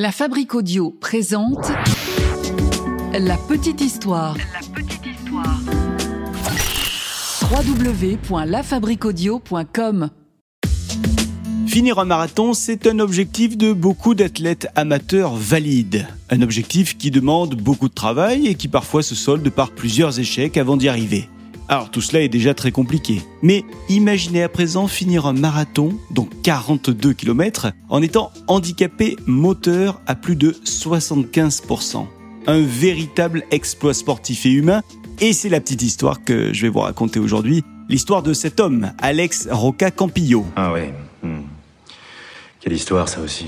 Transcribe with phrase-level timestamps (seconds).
[0.00, 1.72] La Fabrique Audio présente
[3.12, 4.36] La Petite Histoire.
[4.36, 5.58] La Petite Histoire.
[8.30, 10.10] www.lafabriqueaudio.com
[11.66, 16.06] Finir un marathon, c'est un objectif de beaucoup d'athlètes amateurs valides.
[16.30, 20.58] Un objectif qui demande beaucoup de travail et qui parfois se solde par plusieurs échecs
[20.58, 21.28] avant d'y arriver.
[21.68, 23.20] Alors tout cela est déjà très compliqué.
[23.42, 30.14] Mais imaginez à présent finir un marathon, donc 42 km, en étant handicapé moteur à
[30.14, 32.06] plus de 75%.
[32.46, 34.80] Un véritable exploit sportif et humain.
[35.20, 37.62] Et c'est la petite histoire que je vais vous raconter aujourd'hui.
[37.90, 40.46] L'histoire de cet homme, Alex Roca Campillo.
[40.56, 40.94] Ah ouais.
[41.22, 41.42] Hmm.
[42.60, 43.46] Quelle histoire ça aussi.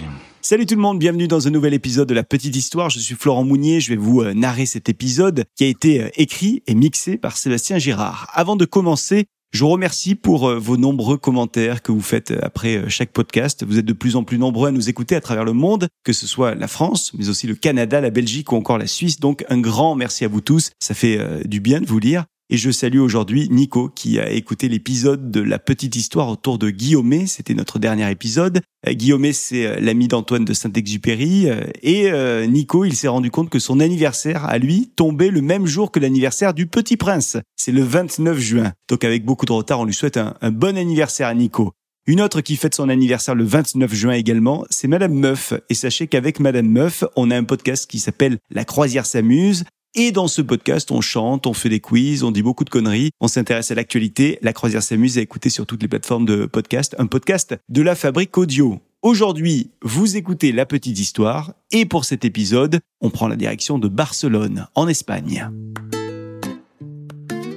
[0.51, 2.91] Salut tout le monde, bienvenue dans un nouvel épisode de La Petite Histoire.
[2.91, 6.09] Je suis Florent Mounier, je vais vous euh, narrer cet épisode qui a été euh,
[6.17, 8.29] écrit et mixé par Sébastien Girard.
[8.33, 12.83] Avant de commencer, je vous remercie pour euh, vos nombreux commentaires que vous faites après
[12.91, 13.63] chaque podcast.
[13.65, 16.13] Vous êtes de plus en plus nombreux à nous écouter à travers le monde, que
[16.13, 19.21] ce soit la France, mais aussi le Canada, la Belgique ou encore la Suisse.
[19.21, 20.73] Donc un grand merci à vous tous.
[20.81, 22.25] Ça fait du bien de vous lire.
[22.53, 26.71] Et je salue aujourd'hui Nico qui a écouté l'épisode de la petite histoire autour de
[26.71, 27.29] Guillaume.
[27.29, 28.61] C'était notre dernier épisode.
[28.89, 31.49] Euh, Guillaume, c'est euh, l'ami d'Antoine de Saint-Exupéry.
[31.49, 32.11] Euh, et
[32.49, 36.01] Nico, il s'est rendu compte que son anniversaire à lui tombait le même jour que
[36.01, 37.37] l'anniversaire du Petit Prince.
[37.55, 38.73] C'est le 29 juin.
[38.89, 41.71] Donc avec beaucoup de retard, on lui souhaite un, un bon anniversaire à Nico.
[42.09, 45.53] Une autre qui fête son anniversaire le 29 juin également, c'est Madame Meuf.
[45.69, 49.65] Et sachez qu'avec Madame Meuf, on a un podcast qui s'appelle La croisière s'amuse.
[49.97, 53.11] Et dans ce podcast, on chante, on fait des quiz, on dit beaucoup de conneries,
[53.19, 54.39] on s'intéresse à l'actualité.
[54.41, 57.97] La croisière s'amuse à écouter sur toutes les plateformes de podcast, un podcast de la
[57.97, 58.79] fabrique audio.
[59.03, 63.89] Aujourd'hui, vous écoutez la petite histoire et pour cet épisode, on prend la direction de
[63.89, 65.51] Barcelone, en Espagne.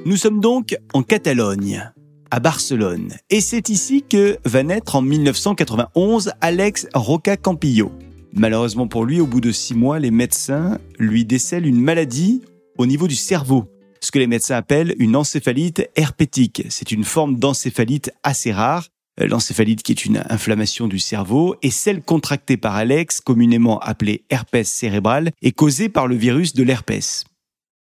[0.05, 1.91] Nous sommes donc en Catalogne,
[2.31, 7.91] à Barcelone, et c'est ici que va naître en 1991 Alex Roca Campillo.
[8.35, 12.41] Malheureusement pour lui, au bout de six mois, les médecins lui décèlent une maladie
[12.77, 13.65] au niveau du cerveau,
[14.01, 16.63] ce que les médecins appellent une encéphalite herpétique.
[16.69, 18.87] C'est une forme d'encéphalite assez rare.
[19.21, 24.23] Euh, l'encéphalite qui est une inflammation du cerveau et celle contractée par Alex, communément appelée
[24.31, 27.25] herpès cérébral, est causée par le virus de l'herpès.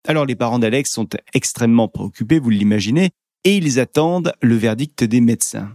[0.06, 3.10] Alors les parents d'Alex sont extrêmement préoccupés, vous l'imaginez,
[3.42, 5.72] et ils attendent le verdict des médecins.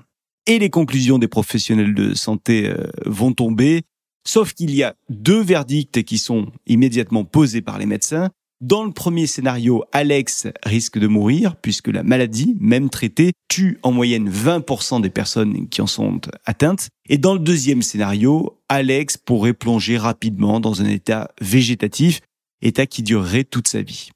[0.48, 3.84] Et les conclusions des professionnels de santé euh, vont tomber
[4.28, 8.30] Sauf qu'il y a deux verdicts qui sont immédiatement posés par les médecins.
[8.62, 13.92] Dans le premier scénario, Alex risque de mourir puisque la maladie, même traitée, tue en
[13.92, 16.90] moyenne 20% des personnes qui en sont atteintes.
[17.10, 22.22] Et dans le deuxième scénario, Alex pourrait plonger rapidement dans un état végétatif,
[22.62, 24.12] état qui durerait toute sa vie.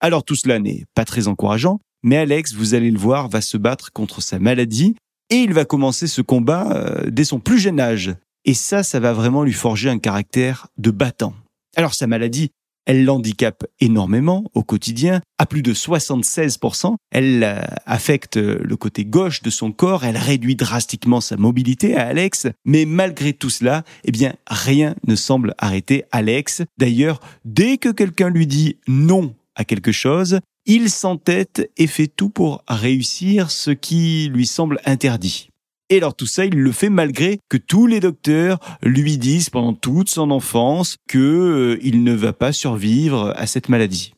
[0.00, 3.58] Alors tout cela n'est pas très encourageant, mais Alex, vous allez le voir, va se
[3.58, 4.96] battre contre sa maladie
[5.28, 8.14] et il va commencer ce combat euh, dès son plus jeune âge.
[8.44, 11.34] Et ça, ça va vraiment lui forger un caractère de battant.
[11.76, 12.50] Alors sa maladie,
[12.86, 16.96] elle l'handicape énormément au quotidien, à plus de 76%.
[17.12, 22.08] Elle euh, affecte le côté gauche de son corps, elle réduit drastiquement sa mobilité à
[22.08, 26.62] Alex, mais malgré tout cela, eh bien, rien ne semble arrêter Alex.
[26.78, 32.30] D'ailleurs, dès que quelqu'un lui dit non à quelque chose, il s'entête et fait tout
[32.30, 35.49] pour réussir ce qui lui semble interdit.
[35.92, 39.74] Et alors tout ça, il le fait malgré que tous les docteurs lui disent pendant
[39.74, 44.14] toute son enfance que euh, il ne va pas survivre à cette maladie.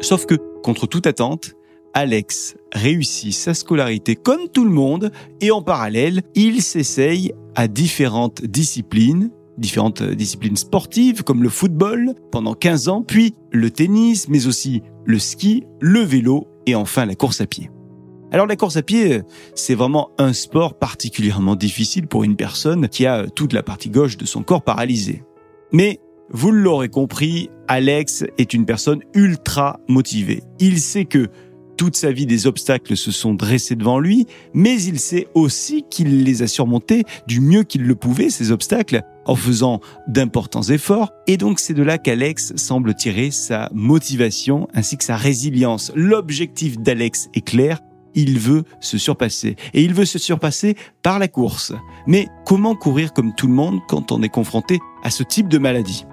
[0.00, 1.52] Sauf que, contre toute attente,
[1.92, 5.12] Alex réussit sa scolarité comme tout le monde
[5.42, 12.54] et en parallèle, il s'essaye à différentes disciplines, différentes disciplines sportives comme le football pendant
[12.54, 17.42] 15 ans, puis le tennis, mais aussi le ski, le vélo et enfin la course
[17.42, 17.70] à pied.
[18.36, 19.22] Alors la course à pied,
[19.54, 24.18] c'est vraiment un sport particulièrement difficile pour une personne qui a toute la partie gauche
[24.18, 25.22] de son corps paralysée.
[25.72, 30.42] Mais vous l'aurez compris, Alex est une personne ultra motivée.
[30.60, 31.30] Il sait que
[31.78, 36.22] toute sa vie des obstacles se sont dressés devant lui, mais il sait aussi qu'il
[36.22, 41.10] les a surmontés du mieux qu'il le pouvait, ces obstacles, en faisant d'importants efforts.
[41.26, 45.90] Et donc c'est de là qu'Alex semble tirer sa motivation ainsi que sa résilience.
[45.94, 47.80] L'objectif d'Alex est clair,
[48.16, 49.54] il veut se surpasser.
[49.74, 51.72] Et il veut se surpasser par la course.
[52.08, 55.58] Mais comment courir comme tout le monde quand on est confronté à ce type de
[55.58, 56.04] maladie?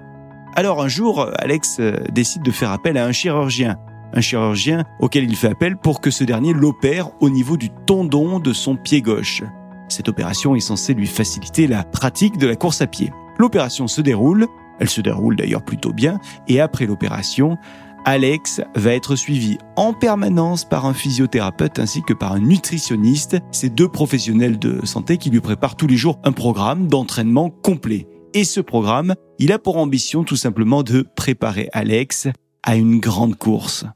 [0.54, 3.76] Alors un jour, Alex euh, décide de faire appel à un chirurgien.
[4.12, 8.38] Un chirurgien auquel il fait appel pour que ce dernier l'opère au niveau du tendon
[8.38, 9.42] de son pied gauche.
[9.88, 13.12] Cette opération est censée lui faciliter la pratique de la course à pied.
[13.38, 14.46] L'opération se déroule,
[14.78, 17.58] elle se déroule d'ailleurs plutôt bien, et après l'opération,
[18.06, 23.70] Alex va être suivi en permanence par un physiothérapeute ainsi que par un nutritionniste, ces
[23.70, 28.06] deux professionnels de santé qui lui préparent tous les jours un programme d'entraînement complet.
[28.34, 32.28] Et ce programme, il a pour ambition tout simplement de préparer Alex
[32.62, 33.86] à une grande course.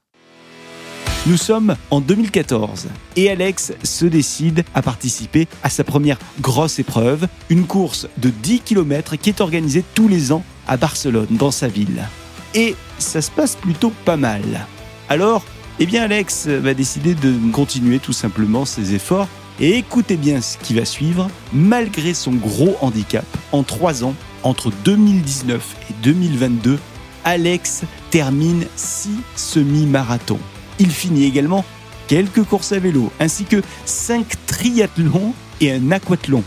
[1.26, 7.28] Nous sommes en 2014 et Alex se décide à participer à sa première grosse épreuve,
[7.50, 11.68] une course de 10 km qui est organisée tous les ans à Barcelone, dans sa
[11.68, 12.08] ville.
[12.54, 14.66] Et ça se passe plutôt pas mal.
[15.08, 15.44] Alors,
[15.78, 19.28] eh bien Alex va décider de continuer tout simplement ses efforts
[19.60, 24.14] et écoutez bien ce qui va suivre, malgré son gros handicap, en trois ans,
[24.44, 26.78] entre 2019 et 2022,
[27.24, 30.38] Alex termine six semi-marathons.
[30.78, 31.64] Il finit également
[32.06, 36.44] quelques courses à vélo, ainsi que cinq triathlons et un aquathlon.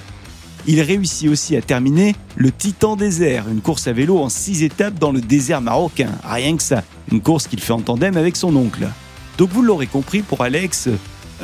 [0.68, 5.00] Il réussit aussi à terminer le Titan Désert, une course à vélo en six étapes
[5.00, 6.10] dans le désert marocain.
[6.24, 8.88] Rien que ça, une course qu'il fait en tandem avec son oncle.
[9.38, 10.88] Donc vous l'aurez compris, pour Alex,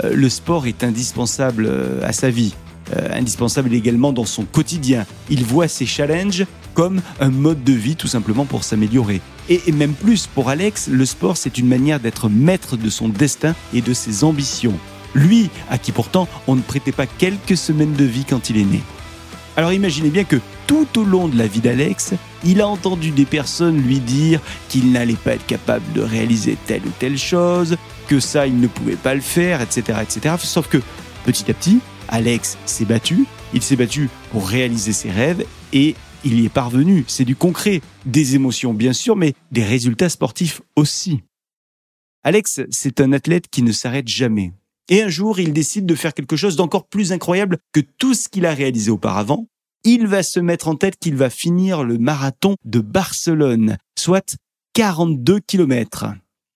[0.04, 2.54] euh, le sport est indispensable euh, à sa vie,
[2.96, 5.06] euh, indispensable également dans son quotidien.
[5.32, 9.22] Il voit ses challenges comme un mode de vie tout simplement pour s'améliorer.
[9.50, 13.56] Et même plus, pour Alex, le sport c'est une manière d'être maître de son destin
[13.74, 14.78] et de ses ambitions.
[15.16, 18.66] Lui, à qui pourtant on ne prêtait pas quelques semaines de vie quand il est
[18.66, 18.84] né.
[19.58, 22.14] Alors imaginez bien que tout au long de la vie d'Alex,
[22.46, 24.40] il a entendu des personnes lui dire
[24.70, 27.76] qu'il n'allait pas être capable de réaliser telle ou telle chose,
[28.08, 30.00] que ça, il ne pouvait pas le faire, etc.
[30.04, 30.36] etc.
[30.38, 30.78] Sauf que
[31.26, 35.44] petit à petit, Alex s'est battu, il s'est battu pour réaliser ses rêves
[35.74, 37.04] et il y est parvenu.
[37.08, 41.24] C'est du concret, des émotions bien sûr, mais des résultats sportifs aussi.
[42.24, 44.52] Alex, c'est un athlète qui ne s'arrête jamais.
[44.90, 48.30] Et un jour, il décide de faire quelque chose d'encore plus incroyable que tout ce
[48.30, 49.48] qu'il a réalisé auparavant.
[49.84, 54.38] Il va se mettre en tête qu'il va finir le marathon de Barcelone, soit
[54.74, 56.06] 42 kilomètres.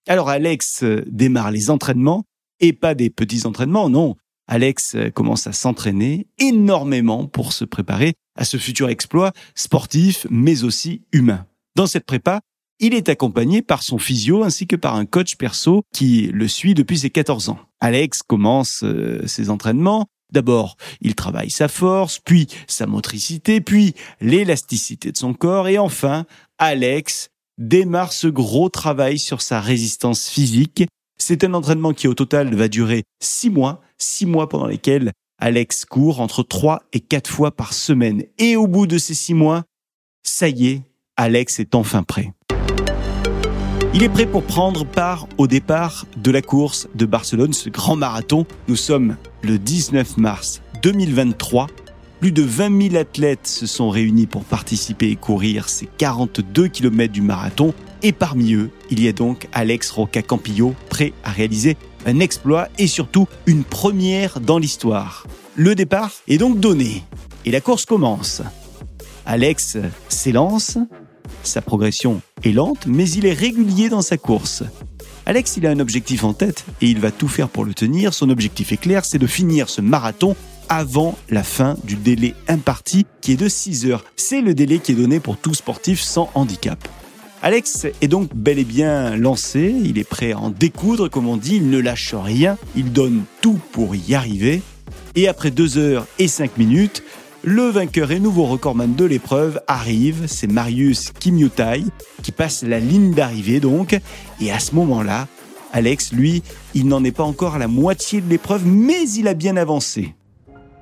[0.08, 2.24] Alors Alex euh, démarre les entraînements,
[2.60, 4.16] et pas des petits entraînements, non.
[4.48, 10.64] Alex euh, commence à s'entraîner énormément pour se préparer à ce futur exploit sportif, mais
[10.64, 11.46] aussi humain.
[11.76, 12.42] Dans cette prépa,
[12.82, 16.74] il est accompagné par son physio ainsi que par un coach perso qui le suit
[16.74, 17.60] depuis ses 14 ans.
[17.80, 20.08] Alex commence euh, ses entraînements.
[20.34, 26.26] D'abord, il travaille sa force, puis sa motricité, puis l'élasticité de son corps, et enfin,
[26.58, 30.86] Alex démarre ce gros travail sur sa résistance physique.
[31.20, 35.86] C'est un entraînement qui au total va durer six mois, six mois pendant lesquels Alex
[35.86, 38.24] court entre trois et quatre fois par semaine.
[38.38, 39.64] Et au bout de ces six mois,
[40.24, 40.82] ça y est,
[41.18, 42.34] Alex est enfin prêt.
[43.94, 47.98] Il est prêt pour prendre part au départ de la course de Barcelone, ce grand
[47.98, 48.46] marathon.
[48.70, 51.68] Nous sommes le 19 mars 2023.
[52.22, 57.12] Plus de 20 000 athlètes se sont réunis pour participer et courir ces 42 km
[57.12, 57.74] du marathon.
[58.02, 62.70] Et parmi eux, il y a donc Alex Roca Campillo, prêt à réaliser un exploit
[62.78, 65.28] et surtout une première dans l'histoire.
[65.56, 67.04] Le départ est donc donné
[67.44, 68.42] et la course commence.
[69.26, 69.78] Alex
[70.08, 70.78] s'élance,
[71.44, 74.64] sa progression est lente, mais il est régulier dans sa course.
[75.26, 78.14] Alex, il a un objectif en tête et il va tout faire pour le tenir.
[78.14, 80.36] Son objectif est clair, c'est de finir ce marathon
[80.68, 84.04] avant la fin du délai imparti qui est de 6 heures.
[84.16, 86.88] C'est le délai qui est donné pour tout sportif sans handicap.
[87.44, 91.38] Alex est donc bel et bien lancé, il est prêt à en découdre comme on
[91.38, 94.62] dit, il ne lâche rien, il donne tout pour y arriver.
[95.16, 97.04] Et après 2 heures et 5 minutes,
[97.44, 101.84] le vainqueur et nouveau recordman de l'épreuve arrive, c'est Marius Kimiotai,
[102.22, 104.00] qui passe la ligne d'arrivée donc.
[104.40, 105.28] Et à ce moment-là,
[105.74, 109.34] Alex, lui, il n'en est pas encore à la moitié de l'épreuve, mais il a
[109.34, 110.14] bien avancé.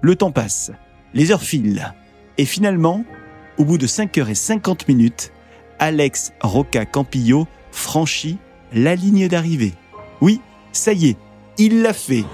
[0.01, 0.72] Le temps passe,
[1.13, 1.93] les heures filent.
[2.38, 3.05] Et finalement,
[3.57, 5.31] au bout de 5h50 minutes,
[5.79, 8.38] Alex Roca Campillo franchit
[8.74, 9.74] la ligne d'arrivée.
[10.22, 10.41] Oui,
[10.74, 11.17] ça y est,
[11.57, 12.25] il l'a fait.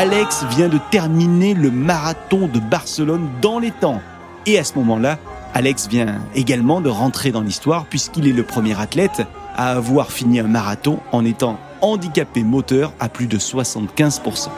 [0.00, 4.00] Alex vient de terminer le marathon de Barcelone dans les temps.
[4.46, 5.18] Et à ce moment-là,
[5.52, 9.20] Alex vient également de rentrer dans l'histoire puisqu'il est le premier athlète
[9.56, 14.48] à avoir fini un marathon en étant handicapé moteur à plus de 75%.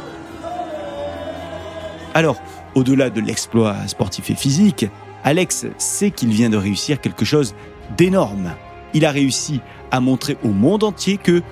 [2.14, 2.36] Alors,
[2.76, 4.86] au-delà de l'exploit sportif et physique,
[5.24, 7.56] Alex sait qu'il vient de réussir quelque chose
[7.96, 8.52] d'énorme.
[8.94, 11.42] Il a réussi à montrer au monde entier que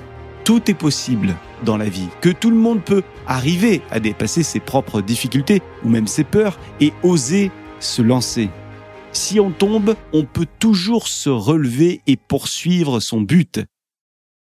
[0.51, 4.59] tout est possible dans la vie, que tout le monde peut arriver à dépasser ses
[4.59, 8.51] propres difficultés ou même ses peurs et oser se lancer.
[9.13, 13.61] Si on tombe, on peut toujours se relever et poursuivre son but.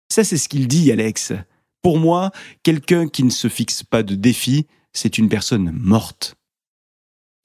[0.09, 1.33] Ça, c'est ce qu'il dit, Alex.
[1.81, 2.31] Pour moi,
[2.63, 6.35] quelqu'un qui ne se fixe pas de défi, c'est une personne morte.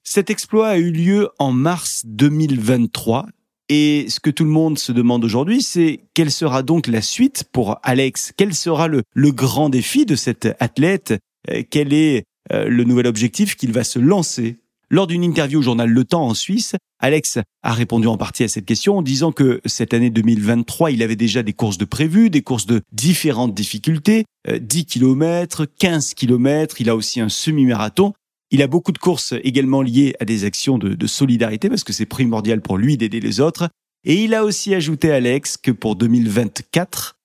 [0.05, 3.25] Cet exploit a eu lieu en mars 2023
[3.69, 7.43] et ce que tout le monde se demande aujourd'hui, c'est quelle sera donc la suite
[7.51, 8.33] pour Alex?
[8.37, 11.13] Quel sera le, grand défi de cet athlète?
[11.49, 14.57] Euh, Quelle est euh, le nouvel objectif qu'il va se lancer?
[14.89, 18.47] Lors d'une interview au journal Le Temps en Suisse, Alex a répondu en partie à
[18.47, 22.29] cette question en disant que cette année 2023, il avait déjà des courses de prévues,
[22.29, 28.13] des courses de différentes difficultés, 10 km, 15 km, il a aussi un semi-marathon.
[28.49, 32.05] Il a beaucoup de courses également liées à des actions de, solidarité parce que c'est
[32.05, 33.69] primordial pour lui d'aider les autres.
[34.05, 37.17] Et il a aussi ajouté Alex que pour 2024,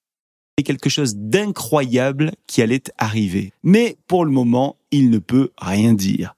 [0.59, 3.53] c'est quelque chose d'incroyable qui allait arriver.
[3.63, 6.35] Mais pour le moment, il ne peut rien dire.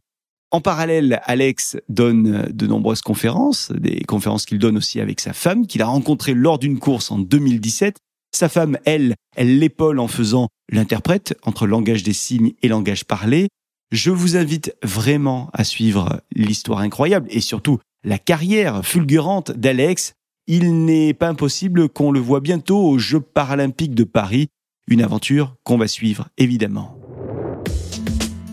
[0.51, 5.67] En parallèle, Alex donne de nombreuses conférences, des conférences qu'il donne aussi avec sa femme,
[5.67, 7.97] qu'il a rencontrée lors d'une course en 2017.
[8.33, 13.49] Sa femme, elle, elle l'épaule en faisant l'interprète entre langage des signes et langage parlé.
[13.95, 20.15] Je vous invite vraiment à suivre l'histoire incroyable et surtout la carrière fulgurante d'Alex
[20.49, 24.49] il n'est pas impossible qu'on le voit bientôt aux Jeux paralympiques de Paris,
[24.89, 26.99] une aventure qu'on va suivre évidemment.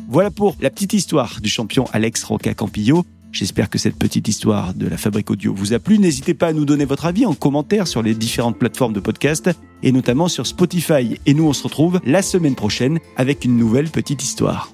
[0.10, 3.04] Voilà pour la petite histoire du champion Alex Roca Campillo.
[3.32, 5.98] J'espère que cette petite histoire de la fabrique audio vous a plu.
[5.98, 9.50] N'hésitez pas à nous donner votre avis en commentaire sur les différentes plateformes de podcast
[9.82, 11.18] et notamment sur Spotify.
[11.26, 14.70] Et nous, on se retrouve la semaine prochaine avec une nouvelle petite histoire.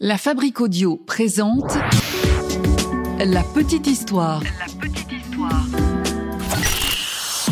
[0.00, 1.72] La fabrique audio présente
[3.20, 4.42] La petite histoire.
[4.42, 5.64] La petite histoire.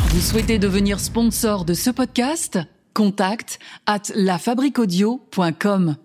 [0.09, 2.59] Vous souhaitez devenir sponsor de ce podcast?
[2.95, 5.97] Contact at lafabriquaudio.com.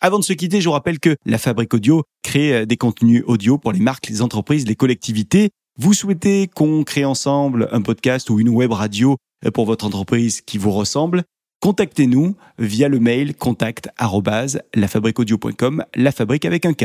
[0.00, 3.22] Avant de se quitter, je vous rappelle que La Fabrique Audio crée euh, des contenus
[3.26, 5.50] audio pour les marques, les entreprises, les collectivités.
[5.78, 10.40] Vous souhaitez qu'on crée ensemble un podcast ou une web radio euh, pour votre entreprise
[10.40, 11.24] qui vous ressemble?
[11.60, 13.88] Contactez-nous via le mail contact
[15.94, 16.84] la fabrique avec un K.